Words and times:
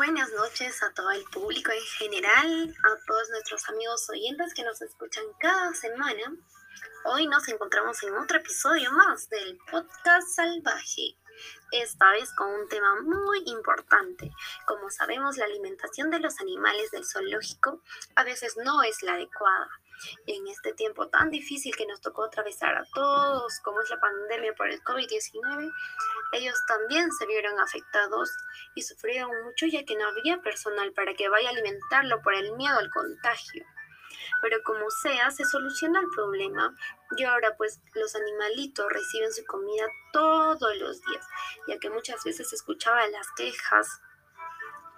buenas 0.00 0.32
noches 0.32 0.82
a 0.82 0.94
todo 0.94 1.10
el 1.10 1.22
público 1.24 1.70
en 1.72 1.84
general, 1.98 2.74
a 2.84 3.06
todos 3.06 3.28
nuestros 3.28 3.68
amigos 3.68 4.08
oyentes 4.08 4.54
que 4.54 4.64
nos 4.64 4.80
escuchan 4.80 5.24
cada 5.38 5.74
semana. 5.74 6.22
Hoy 7.04 7.26
nos 7.26 7.46
encontramos 7.48 8.02
en 8.04 8.16
otro 8.16 8.38
episodio 8.38 8.90
más 8.92 9.28
del 9.28 9.58
podcast 9.70 10.26
salvaje, 10.26 11.18
esta 11.72 12.10
vez 12.12 12.32
con 12.34 12.48
un 12.48 12.68
tema 12.68 13.00
muy 13.02 13.42
importante. 13.46 14.30
Como 14.66 14.90
sabemos, 14.90 15.36
la 15.36 15.44
alimentación 15.44 16.10
de 16.10 16.20
los 16.20 16.40
animales 16.40 16.90
del 16.90 17.04
zoológico 17.04 17.80
a 18.14 18.24
veces 18.24 18.56
no 18.56 18.82
es 18.82 19.02
la 19.02 19.14
adecuada 19.14 19.70
en 20.26 20.46
este 20.48 20.72
tiempo 20.72 21.08
tan 21.08 21.30
difícil 21.30 21.74
que 21.76 21.86
nos 21.86 22.00
tocó 22.00 22.24
atravesar 22.24 22.74
a 22.76 22.84
todos, 22.94 23.60
como 23.60 23.80
es 23.80 23.90
la 23.90 24.00
pandemia 24.00 24.54
por 24.54 24.68
el 24.68 24.82
COVID-19, 24.82 25.70
ellos 26.32 26.58
también 26.66 27.10
se 27.12 27.26
vieron 27.26 27.58
afectados 27.60 28.30
y 28.74 28.82
sufrieron 28.82 29.30
mucho 29.44 29.66
ya 29.66 29.84
que 29.84 29.96
no 29.96 30.08
había 30.08 30.40
personal 30.40 30.92
para 30.92 31.14
que 31.14 31.28
vaya 31.28 31.48
a 31.48 31.52
alimentarlo 31.52 32.22
por 32.22 32.34
el 32.34 32.52
miedo 32.56 32.78
al 32.78 32.90
contagio. 32.90 33.64
Pero 34.42 34.62
como 34.62 34.90
sea, 34.90 35.30
se 35.30 35.44
soluciona 35.44 36.00
el 36.00 36.08
problema 36.14 36.74
y 37.16 37.24
ahora 37.24 37.56
pues 37.56 37.80
los 37.94 38.14
animalitos 38.14 38.90
reciben 38.90 39.32
su 39.32 39.44
comida 39.44 39.86
todos 40.12 40.76
los 40.76 41.00
días, 41.02 41.26
ya 41.68 41.78
que 41.78 41.90
muchas 41.90 42.24
veces 42.24 42.52
escuchaba 42.52 43.06
las 43.08 43.26
quejas 43.36 44.00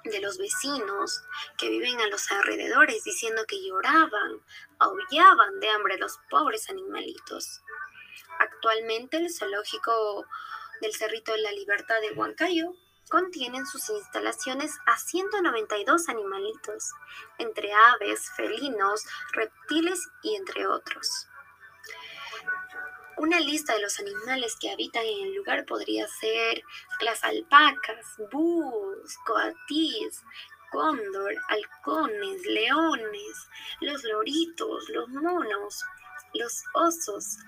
de 0.04 0.20
los 0.20 0.38
vecinos 0.38 1.22
que 1.58 1.68
viven 1.68 2.00
a 2.00 2.08
los 2.08 2.30
alrededores 2.32 3.04
diciendo 3.04 3.44
que 3.46 3.64
lloraban, 3.64 4.40
aullaban 4.78 5.60
de 5.60 5.70
hambre 5.70 5.98
los 5.98 6.18
pobres 6.28 6.68
animalitos. 6.70 7.62
Actualmente 8.38 9.18
el 9.18 9.32
zoológico 9.32 10.26
del 10.80 10.94
Cerrito 10.94 11.32
de 11.32 11.42
la 11.42 11.52
Libertad 11.52 12.00
de 12.00 12.12
Huancayo 12.12 12.74
contiene 13.12 13.58
en 13.58 13.66
sus 13.66 13.90
instalaciones 13.90 14.78
a 14.86 14.96
192 14.96 16.08
animalitos, 16.08 16.92
entre 17.36 17.70
aves, 17.70 18.30
felinos, 18.38 19.04
reptiles 19.32 20.08
y 20.22 20.34
entre 20.34 20.66
otros. 20.66 21.28
Una 23.18 23.38
lista 23.38 23.74
de 23.74 23.82
los 23.82 24.00
animales 24.00 24.56
que 24.58 24.72
habitan 24.72 25.04
en 25.04 25.26
el 25.26 25.34
lugar 25.34 25.66
podría 25.66 26.08
ser 26.08 26.62
las 27.02 27.22
alpacas, 27.22 28.16
búhos, 28.32 29.14
coatís, 29.26 30.24
cóndor, 30.70 31.34
halcones, 31.48 32.46
leones, 32.46 33.48
los 33.82 34.02
loritos, 34.04 34.88
los 34.88 35.10
monos, 35.10 35.84
los 36.34 36.62
osos, 36.74 37.38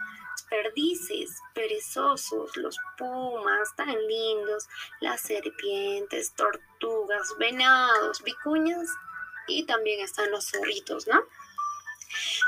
perdices, 0.48 1.30
perezosos, 1.54 2.56
los 2.56 2.76
pumas 2.96 3.74
tan 3.76 3.94
lindos, 4.06 4.68
las 5.00 5.20
serpientes, 5.20 6.34
tortugas, 6.34 7.36
venados, 7.38 8.22
vicuñas 8.22 8.88
y 9.48 9.64
también 9.66 10.00
están 10.00 10.30
los 10.30 10.46
zorritos, 10.50 11.06
¿no? 11.06 11.22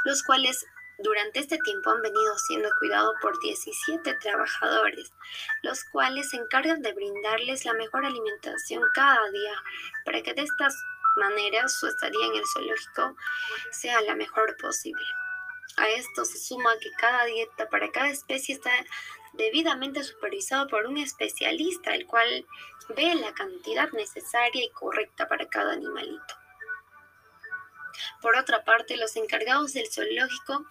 Los 0.05 0.23
cuales 0.23 0.67
durante 0.98 1.41
este 1.41 1.59
tiempo 1.59 1.91
han 1.91 2.01
venido 2.01 2.39
siendo 2.39 2.71
cuidados 2.78 3.15
por 3.21 3.39
17 3.41 4.15
trabajadores, 4.15 5.12
los 5.62 5.84
cuales 5.84 6.31
se 6.31 6.39
encargan 6.39 6.81
de 6.81 6.93
brindarles 6.93 7.65
la 7.65 7.75
mejor 7.75 8.06
alimentación 8.06 8.83
cada 8.95 9.31
día 9.31 9.62
para 10.05 10.23
que 10.23 10.33
de 10.33 10.43
estas 10.43 10.75
maneras 11.17 11.78
su 11.78 11.87
estadía 11.87 12.27
en 12.27 12.37
el 12.37 12.45
zoológico 12.47 13.17
sea 13.73 14.00
la 14.03 14.15
mejor 14.15 14.56
posible. 14.56 15.05
A 15.77 15.89
esto 15.91 16.25
se 16.25 16.39
suma 16.39 16.78
que 16.81 16.91
cada 16.92 17.25
dieta 17.25 17.69
para 17.69 17.91
cada 17.91 18.09
especie 18.09 18.55
está 18.55 18.72
debidamente 19.34 20.03
supervisado 20.03 20.69
por 20.69 20.86
un 20.86 20.97
especialista, 20.97 21.95
el 21.95 22.06
cual 22.06 22.47
ve 22.97 23.14
la 23.14 23.34
cantidad 23.34 23.91
necesaria 23.92 24.64
y 24.64 24.70
correcta 24.70 25.28
para 25.28 25.48
cada 25.48 25.72
animalito. 25.72 26.34
Por 28.21 28.37
otra 28.37 28.65
parte, 28.65 28.97
los 28.97 29.16
encargados 29.16 29.72
del 29.72 29.91
zoológico 29.91 30.66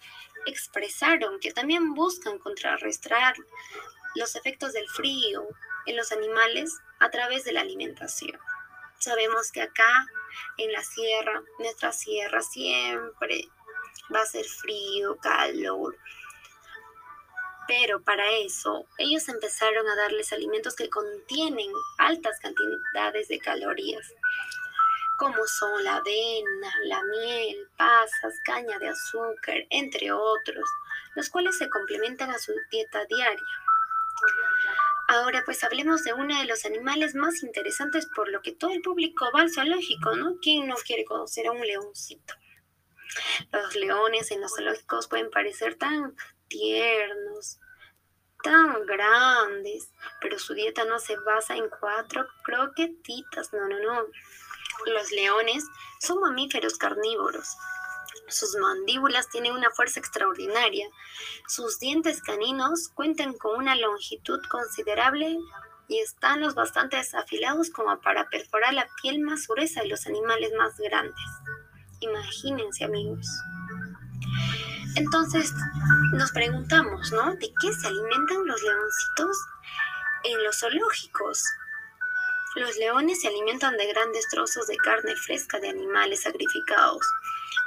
expresaron 0.46 1.40
que 1.40 1.52
también 1.52 1.94
buscan 1.94 2.38
contrarrestar 2.38 3.34
los 4.14 4.34
efectos 4.36 4.72
del 4.72 4.88
frío 4.88 5.46
en 5.86 5.96
los 5.96 6.12
animales 6.12 6.76
a 7.00 7.10
través 7.10 7.44
de 7.44 7.52
la 7.52 7.60
alimentación. 7.60 8.38
Sabemos 8.98 9.52
que 9.52 9.62
acá 9.62 10.06
en 10.56 10.72
la 10.72 10.82
sierra, 10.82 11.42
nuestra 11.58 11.92
sierra 11.92 12.40
siempre 12.40 13.48
va 14.14 14.22
a 14.22 14.26
ser 14.26 14.44
frío, 14.44 15.16
calor. 15.18 15.96
Pero 17.68 18.02
para 18.02 18.30
eso, 18.32 18.86
ellos 18.98 19.28
empezaron 19.28 19.88
a 19.88 19.96
darles 19.96 20.32
alimentos 20.32 20.76
que 20.76 20.88
contienen 20.88 21.70
altas 21.98 22.38
cantidades 22.40 23.28
de 23.28 23.38
calorías 23.38 24.12
como 25.16 25.46
son 25.46 25.82
la 25.82 25.96
avena, 25.96 26.74
la 26.84 27.02
miel, 27.04 27.68
pasas, 27.76 28.34
caña 28.44 28.78
de 28.78 28.88
azúcar, 28.88 29.56
entre 29.70 30.12
otros, 30.12 30.68
los 31.14 31.30
cuales 31.30 31.56
se 31.56 31.68
complementan 31.70 32.30
a 32.30 32.38
su 32.38 32.52
dieta 32.70 33.04
diaria. 33.06 33.46
Ahora 35.08 35.42
pues 35.44 35.62
hablemos 35.64 36.02
de 36.04 36.12
uno 36.12 36.38
de 36.38 36.46
los 36.46 36.64
animales 36.64 37.14
más 37.14 37.42
interesantes 37.42 38.06
por 38.14 38.28
lo 38.28 38.42
que 38.42 38.52
todo 38.52 38.72
el 38.72 38.82
público 38.82 39.26
va 39.34 39.42
al 39.42 39.52
zoológico, 39.52 40.16
¿no? 40.16 40.36
¿Quién 40.42 40.66
no 40.66 40.74
quiere 40.76 41.04
conocer 41.04 41.46
a 41.46 41.52
un 41.52 41.60
leoncito? 41.60 42.34
Los 43.52 43.74
leones 43.74 44.30
en 44.30 44.40
los 44.40 44.54
zoológicos 44.54 45.08
pueden 45.08 45.30
parecer 45.30 45.76
tan 45.76 46.16
tiernos, 46.48 47.58
tan 48.42 48.86
grandes, 48.86 49.90
pero 50.20 50.38
su 50.38 50.54
dieta 50.54 50.84
no 50.84 50.98
se 50.98 51.16
basa 51.18 51.56
en 51.56 51.68
cuatro 51.68 52.26
croquetitas, 52.44 53.52
no, 53.52 53.68
no, 53.68 53.78
no. 53.80 54.06
Los 54.86 55.10
leones 55.10 55.64
son 56.00 56.20
mamíferos 56.20 56.78
carnívoros. 56.78 57.56
Sus 58.28 58.56
mandíbulas 58.56 59.28
tienen 59.28 59.52
una 59.52 59.70
fuerza 59.70 60.00
extraordinaria. 60.00 60.88
Sus 61.46 61.78
dientes 61.78 62.22
caninos 62.22 62.88
cuentan 62.88 63.34
con 63.34 63.56
una 63.56 63.76
longitud 63.76 64.40
considerable 64.48 65.38
y 65.88 66.00
están 66.00 66.40
los 66.40 66.54
bastante 66.54 66.96
afilados 66.96 67.70
como 67.70 68.00
para 68.00 68.28
perforar 68.28 68.74
la 68.74 68.88
piel 69.00 69.20
más 69.20 69.46
gruesa 69.46 69.82
de 69.82 69.88
los 69.88 70.06
animales 70.06 70.52
más 70.58 70.76
grandes. 70.78 71.24
Imagínense 72.08 72.84
amigos. 72.84 73.26
Entonces 74.96 75.52
nos 76.12 76.30
preguntamos, 76.32 77.12
¿no? 77.12 77.34
¿De 77.34 77.52
qué 77.60 77.72
se 77.72 77.86
alimentan 77.86 78.46
los 78.46 78.62
leoncitos 78.62 79.36
en 80.24 80.44
los 80.44 80.58
zoológicos? 80.58 81.42
Los 82.56 82.76
leones 82.78 83.20
se 83.20 83.28
alimentan 83.28 83.76
de 83.76 83.86
grandes 83.88 84.26
trozos 84.30 84.66
de 84.66 84.76
carne 84.78 85.14
fresca 85.16 85.60
de 85.60 85.68
animales 85.68 86.22
sacrificados. 86.22 87.04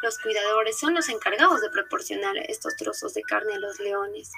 Los 0.01 0.17
cuidadores 0.19 0.79
son 0.79 0.95
los 0.95 1.09
encargados 1.09 1.61
de 1.61 1.69
proporcionar 1.69 2.35
estos 2.37 2.75
trozos 2.75 3.13
de 3.13 3.21
carne 3.21 3.53
a 3.53 3.59
los 3.59 3.79
leones. 3.79 4.31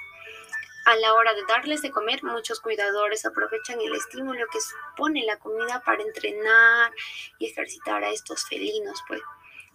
A 0.84 0.96
la 0.96 1.14
hora 1.14 1.32
de 1.32 1.44
darles 1.48 1.80
de 1.80 1.92
comer, 1.92 2.24
muchos 2.24 2.60
cuidadores 2.60 3.24
aprovechan 3.24 3.80
el 3.80 3.94
estímulo 3.94 4.44
que 4.52 4.58
supone 4.60 5.24
la 5.24 5.38
comida 5.38 5.80
para 5.80 6.02
entrenar 6.02 6.92
y 7.38 7.46
ejercitar 7.46 8.02
a 8.02 8.10
estos 8.10 8.44
felinos, 8.48 9.00
pues. 9.06 9.22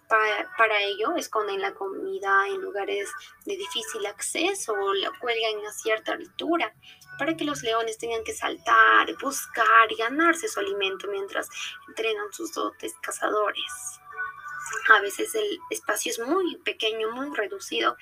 Para, 0.08 0.82
ello, 0.82 1.16
esconden 1.16 1.62
la 1.62 1.74
comida 1.74 2.48
en 2.48 2.62
lugares 2.62 3.10
de 3.46 3.58
difícil 3.58 4.06
acceso 4.06 4.74
o 4.74 4.94
la 4.94 5.12
cuelgan 5.20 5.66
a 5.66 5.74
cierta 5.74 6.14
altura 6.14 6.74
para 7.20 7.36
que 7.36 7.44
los 7.44 7.62
leones 7.62 7.98
tengan 7.98 8.24
que 8.24 8.34
saltar, 8.34 9.14
buscar 9.22 9.92
y 9.92 9.96
ganarse 9.96 10.48
su 10.48 10.60
alimento 10.60 11.08
mientras 11.10 11.50
entrenan 11.90 12.32
sus 12.32 12.54
dotes 12.54 12.94
cazadores. 13.02 14.00
A 14.90 15.02
veces 15.02 15.34
el 15.36 15.60
espacio 15.70 16.12
es 16.12 16.20
muy 16.20 16.56
pequeño, 16.58 17.12
muy 17.12 17.36
reducido, 17.36 17.98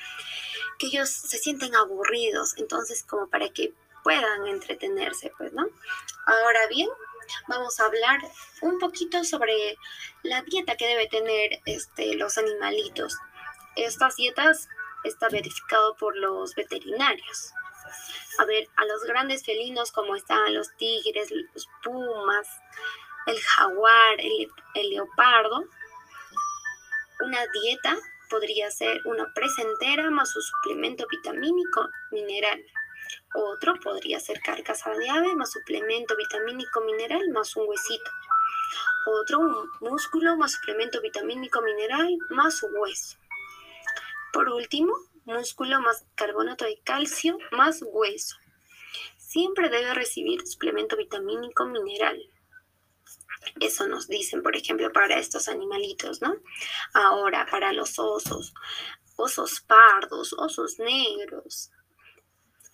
que 0.78 0.88
ellos 0.88 1.10
se 1.10 1.38
sienten 1.38 1.76
aburridos, 1.76 2.56
entonces 2.58 3.04
como 3.04 3.28
para 3.30 3.50
que 3.50 3.74
puedan 4.04 4.46
entretenerse, 4.46 5.32
pues, 5.38 5.52
¿no? 5.54 5.68
Ahora 6.28 6.68
bien, 6.68 6.90
vamos 7.48 7.80
a 7.80 7.86
hablar 7.86 8.20
un 8.62 8.80
poquito 8.80 9.24
sobre 9.24 9.78
la 10.24 10.42
dieta 10.44 10.76
que 10.76 10.88
debe 10.88 11.08
tener 11.08 11.62
este, 11.66 12.16
los 12.16 12.38
animalitos. 12.38 13.18
Estas 13.76 14.16
dietas 14.16 14.68
está 15.04 15.30
verificado 15.30 15.96
por 15.96 16.16
los 16.18 16.56
veterinarios. 16.56 17.54
A 18.40 18.46
ver, 18.46 18.68
a 18.76 18.86
los 18.86 19.04
grandes 19.04 19.46
felinos 19.46 19.92
como 19.92 20.16
están 20.16 20.54
los 20.54 20.76
tigres, 20.78 21.32
los 21.32 21.68
pumas, 21.84 22.48
el 23.28 23.40
jaguar, 23.40 24.16
el, 24.20 24.90
leopardo, 24.90 25.66
una 27.22 27.40
dieta 27.62 27.98
podría 28.30 28.70
ser 28.72 29.00
una 29.06 29.32
presa 29.34 29.62
entera 29.62 30.10
más 30.10 30.32
su 30.32 30.42
suplemento 30.42 31.06
vitamínico 31.10 31.90
mineral. 32.12 32.62
Otro 33.36 33.76
podría 33.82 34.20
ser 34.20 34.40
carcasa 34.42 34.92
de 34.92 35.10
ave 35.10 35.36
más 35.36 35.52
suplemento 35.52 36.16
vitamínico 36.16 36.82
mineral 36.82 37.30
más 37.30 37.56
un 37.56 37.68
huesito. 37.68 38.12
Otro 39.06 39.40
un 39.40 39.70
músculo 39.82 40.38
más 40.38 40.54
suplemento 40.54 41.02
vitamínico 41.02 41.62
mineral 41.62 42.18
más 42.30 42.64
hueso. 42.64 43.18
Por 44.32 44.50
último, 44.50 44.96
músculo 45.26 45.82
más 45.82 46.06
carbonato 46.16 46.66
de 46.66 46.80
calcio 46.84 47.38
más 47.52 47.84
hueso. 47.86 48.38
Siempre 49.18 49.70
debe 49.70 49.94
recibir 49.94 50.48
suplemento 50.48 50.96
vitamínico 50.96 51.66
mineral. 51.66 52.18
Eso 53.60 53.88
nos 53.88 54.08
dicen, 54.08 54.44
por 54.44 54.56
ejemplo, 54.56 54.92
para 54.92 55.20
estos 55.20 55.48
animalitos, 55.50 56.22
¿no? 56.22 56.36
Ahora, 56.94 57.46
para 57.52 57.74
los 57.74 58.00
osos, 58.00 58.54
osos 59.18 59.62
pardos, 59.62 60.34
osos 60.34 60.80
negros. 60.80 61.72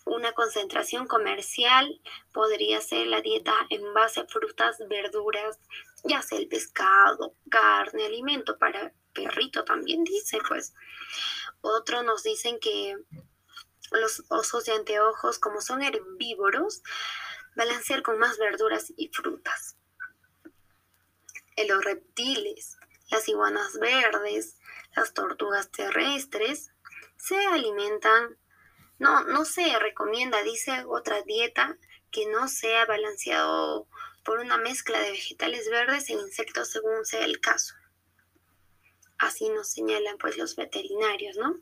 Una 0.06 0.34
concentración 0.34 1.08
comercial 1.08 2.02
podría 2.34 2.82
ser 2.82 3.08
la 3.08 3.22
dieta 3.22 3.54
en 3.70 3.94
base 3.94 4.22
a 4.22 4.26
frutas, 4.26 4.78
verduras, 4.90 5.60
ya 6.04 6.22
sea 6.22 6.40
el 6.40 6.48
pescado, 6.48 7.36
carne, 7.50 8.06
alimento 8.06 8.58
para 8.58 8.94
perrito 9.14 9.64
también 9.64 10.04
dice, 10.04 10.40
pues. 10.48 10.74
Otro 11.62 12.04
nos 12.04 12.24
dicen 12.24 12.60
que 12.60 12.98
los 13.92 14.24
osos 14.30 14.66
de 14.66 14.74
anteojos, 14.74 15.38
como 15.38 15.62
son 15.62 15.82
herbívoros, 15.82 16.82
balancear 17.56 18.02
con 18.02 18.18
más 18.18 18.38
verduras 18.38 18.94
y 18.96 19.10
frutas. 19.10 19.78
En 21.56 21.68
los 21.68 21.84
reptiles, 21.84 22.78
las 23.10 23.28
iguanas 23.28 23.78
verdes, 23.80 24.58
las 24.96 25.14
tortugas 25.14 25.70
terrestres, 25.70 26.72
se 27.18 27.38
alimentan, 27.48 28.38
no, 29.02 29.24
no 29.24 29.46
se 29.46 29.80
recomienda, 29.80 30.44
dice 30.44 30.84
otra 30.88 31.24
dieta, 31.24 31.76
que 32.12 32.28
no 32.28 32.48
sea 32.48 32.86
balanceado 32.86 33.88
por 34.24 34.38
una 34.38 34.60
mezcla 34.60 35.00
de 35.00 35.10
vegetales 35.10 35.68
verdes 35.72 36.08
e 36.08 36.14
insectos 36.14 36.70
según 36.70 37.04
sea 37.04 37.26
el 37.26 37.40
caso. 37.40 37.74
Así 39.18 39.50
nos 39.50 39.72
señalan 39.72 40.20
pues 40.20 40.38
los 40.38 40.56
veterinarios, 40.56 41.36
¿no? 41.38 41.56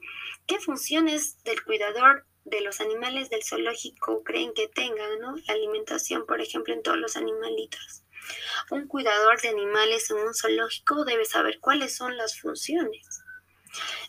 ¿Qué 0.48 0.60
funciones 0.60 1.42
del 1.46 1.64
cuidador 1.64 2.26
de 2.44 2.60
los 2.60 2.82
animales 2.82 3.30
del 3.30 3.46
zoológico 3.46 4.22
creen 4.26 4.54
que 4.54 4.68
tengan, 4.68 5.20
¿no? 5.22 5.38
La 5.48 5.54
alimentación, 5.54 6.26
por 6.26 6.42
ejemplo, 6.42 6.74
en 6.74 6.84
todos 6.84 6.98
los 6.98 7.16
animalitos. 7.16 8.04
Un 8.70 8.86
cuidador 8.86 9.40
de 9.40 9.48
animales 9.48 10.12
en 10.12 10.18
un 10.18 10.34
zoológico 10.34 11.06
debe 11.06 11.24
saber 11.24 11.62
cuáles 11.62 11.96
son 11.96 12.18
las 12.18 12.38
funciones. 12.38 13.24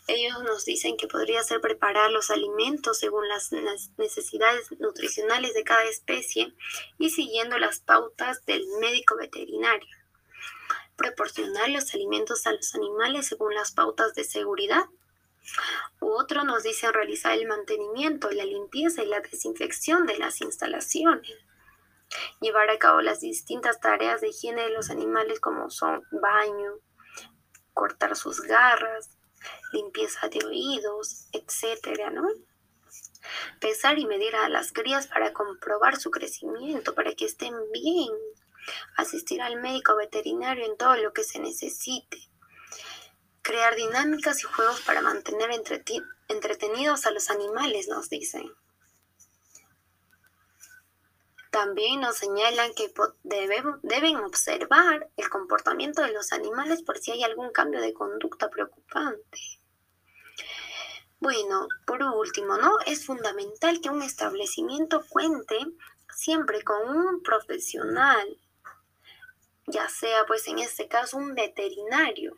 Ellos 0.07 0.41
nos 0.43 0.65
dicen 0.65 0.97
que 0.97 1.07
podría 1.07 1.43
ser 1.43 1.61
preparar 1.61 2.11
los 2.11 2.31
alimentos 2.31 2.99
según 2.99 3.27
las 3.27 3.51
necesidades 3.97 4.71
nutricionales 4.79 5.53
de 5.53 5.63
cada 5.63 5.83
especie 5.83 6.53
y 6.97 7.09
siguiendo 7.09 7.57
las 7.57 7.79
pautas 7.79 8.45
del 8.45 8.65
médico 8.79 9.15
veterinario 9.15 9.89
proporcionar 11.01 11.69
los 11.69 11.93
alimentos 11.95 12.45
a 12.45 12.53
los 12.53 12.75
animales 12.75 13.25
según 13.25 13.55
las 13.55 13.71
pautas 13.71 14.13
de 14.13 14.23
seguridad. 14.23 14.85
Otro 15.99 16.43
nos 16.43 16.61
dice 16.61 16.91
realizar 16.91 17.33
el 17.33 17.47
mantenimiento, 17.47 18.29
la 18.29 18.45
limpieza 18.45 19.03
y 19.03 19.07
la 19.07 19.19
desinfección 19.19 20.05
de 20.05 20.19
las 20.19 20.41
instalaciones. 20.41 21.33
Llevar 22.39 22.69
a 22.69 22.77
cabo 22.77 23.01
las 23.01 23.21
distintas 23.21 23.79
tareas 23.79 24.21
de 24.21 24.29
higiene 24.29 24.63
de 24.63 24.69
los 24.69 24.91
animales 24.91 25.39
como 25.39 25.71
son 25.71 26.03
baño, 26.11 26.73
cortar 27.73 28.15
sus 28.15 28.41
garras, 28.41 29.09
limpieza 29.71 30.27
de 30.27 30.45
oídos, 30.45 31.27
etcétera, 31.31 32.09
¿no? 32.09 32.27
Pesar 33.59 33.99
y 33.99 34.05
medir 34.05 34.35
a 34.35 34.49
las 34.49 34.71
crías 34.71 35.07
para 35.07 35.33
comprobar 35.33 35.97
su 35.97 36.11
crecimiento, 36.11 36.95
para 36.95 37.13
que 37.13 37.25
estén 37.25 37.53
bien, 37.71 38.11
asistir 38.97 39.41
al 39.41 39.61
médico 39.61 39.95
veterinario 39.95 40.65
en 40.65 40.77
todo 40.77 40.95
lo 40.97 41.13
que 41.13 41.23
se 41.23 41.39
necesite, 41.39 42.17
crear 43.41 43.75
dinámicas 43.75 44.39
y 44.39 44.43
juegos 44.43 44.81
para 44.81 45.01
mantener 45.01 45.51
entretenidos 46.27 47.05
a 47.05 47.11
los 47.11 47.29
animales, 47.29 47.87
nos 47.87 48.09
dicen. 48.09 48.51
También 51.51 51.99
nos 51.99 52.17
señalan 52.17 52.73
que 52.73 52.91
deben 53.23 54.17
observar 54.17 55.09
el 55.17 55.29
comportamiento 55.29 56.01
de 56.01 56.13
los 56.13 56.31
animales 56.31 56.81
por 56.81 56.97
si 56.97 57.11
hay 57.11 57.23
algún 57.23 57.51
cambio 57.51 57.81
de 57.81 57.93
conducta 57.93 58.49
preocupante. 58.49 59.39
Bueno, 61.19 61.67
por 61.85 62.01
último, 62.01 62.57
¿no? 62.57 62.79
Es 62.87 63.05
fundamental 63.05 63.79
que 63.81 63.89
un 63.89 64.01
establecimiento 64.01 65.05
cuente 65.07 65.57
siempre 66.09 66.63
con 66.63 66.89
un 66.89 67.21
profesional 67.21 68.39
ya 69.71 69.87
sea 69.89 70.25
pues 70.25 70.47
en 70.47 70.59
este 70.59 70.87
caso 70.87 71.17
un 71.17 71.33
veterinario. 71.33 72.35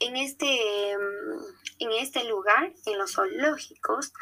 En 0.00 0.16
este, 0.16 0.96
mm, 0.96 1.44
en 1.80 1.92
este 1.92 2.24
lugar, 2.24 2.72
en 2.86 2.98
los 2.98 3.14
zoológicos, 3.14 4.12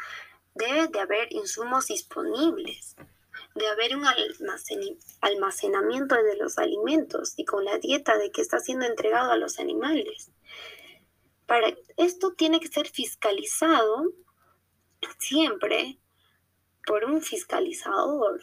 debe 0.57 0.87
de 0.87 0.99
haber 0.99 1.31
insumos 1.31 1.87
disponibles, 1.87 2.95
de 3.55 3.67
haber 3.67 3.95
un 3.95 4.05
almacenamiento 5.21 6.15
de 6.15 6.37
los 6.37 6.57
alimentos 6.57 7.33
y 7.37 7.45
con 7.45 7.65
la 7.65 7.77
dieta 7.77 8.17
de 8.17 8.31
que 8.31 8.41
está 8.41 8.59
siendo 8.59 8.85
entregado 8.85 9.31
a 9.31 9.37
los 9.37 9.59
animales. 9.59 10.31
Para 11.45 11.73
esto 11.95 12.33
tiene 12.33 12.59
que 12.59 12.67
ser 12.67 12.87
fiscalizado 12.87 14.11
siempre 15.19 15.97
por 16.85 17.05
un 17.05 17.21
fiscalizador 17.21 18.41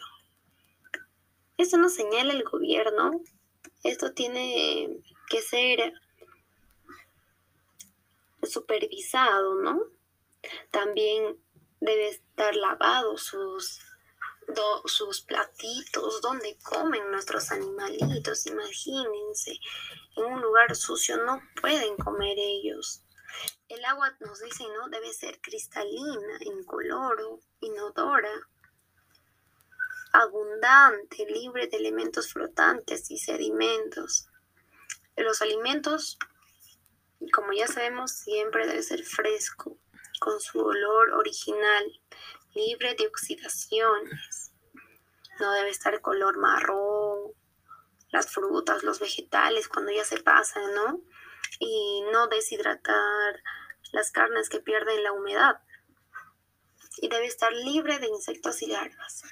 esto 1.57 1.77
nos 1.77 1.93
señala 1.93 2.33
el 2.33 2.43
gobierno. 2.43 3.21
Esto 3.83 4.13
tiene 4.13 4.99
que 5.29 5.41
ser 5.41 5.93
supervisado, 8.43 9.55
¿no? 9.61 9.81
También 10.71 11.37
debe 11.85 12.09
estar 12.09 12.55
lavado 12.55 13.17
sus, 13.17 13.79
sus 14.85 15.21
platitos, 15.21 16.21
donde 16.21 16.57
comen 16.63 17.11
nuestros 17.11 17.51
animalitos, 17.51 18.45
imagínense. 18.47 19.59
En 20.17 20.25
un 20.25 20.41
lugar 20.41 20.75
sucio 20.75 21.17
no 21.23 21.41
pueden 21.61 21.95
comer 21.97 22.37
ellos. 22.37 23.01
El 23.69 23.83
agua, 23.85 24.15
nos 24.19 24.41
dicen, 24.41 24.67
¿no? 24.73 24.89
Debe 24.89 25.13
ser 25.13 25.39
cristalina, 25.41 26.37
incoloro, 26.41 27.39
inodora 27.59 28.31
abundante, 30.15 31.25
libre 31.25 31.67
de 31.67 31.77
elementos 31.77 32.31
flotantes 32.31 33.11
y 33.11 33.17
sedimentos. 33.17 34.29
Los 35.17 35.41
alimentos, 35.41 36.17
como 37.33 37.51
ya 37.51 37.67
sabemos, 37.67 38.11
siempre 38.11 38.65
debe 38.65 38.81
ser 38.81 39.03
fresco, 39.03 39.77
con 40.19 40.39
su 40.39 40.59
olor 40.59 41.11
original, 41.11 42.01
libre 42.53 42.95
de 42.95 43.07
oxidaciones. 43.07 44.51
No 45.39 45.51
debe 45.53 45.69
estar 45.69 46.01
color 46.01 46.37
marrón, 46.37 47.33
las 48.11 48.31
frutas, 48.31 48.83
los 48.83 48.99
vegetales 48.99 49.67
cuando 49.67 49.91
ya 49.91 50.05
se 50.05 50.21
pasan, 50.21 50.73
¿no? 50.73 51.01
Y 51.59 52.03
no 52.11 52.27
deshidratar 52.27 53.43
las 53.91 54.11
carnes 54.11 54.49
que 54.49 54.59
pierden 54.59 55.03
la 55.03 55.11
humedad. 55.11 55.59
Y 56.97 57.09
debe 57.09 57.25
estar 57.25 57.51
libre 57.51 57.99
de 57.99 58.07
insectos 58.07 58.61
y 58.61 58.67
larvas. 58.67 59.23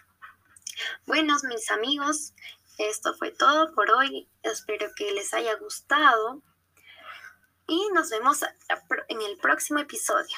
Buenos 1.06 1.44
mis 1.44 1.72
amigos, 1.72 2.34
esto 2.78 3.14
fue 3.14 3.32
todo 3.32 3.74
por 3.74 3.92
hoy. 3.92 4.30
Espero 4.42 4.92
que 4.96 5.12
les 5.12 5.34
haya 5.34 5.56
gustado 5.56 6.42
y 7.68 7.90
nos 7.94 8.10
vemos 8.10 8.42
en 9.08 9.22
el 9.22 9.38
próximo 9.38 9.80
episodio. 9.80 10.38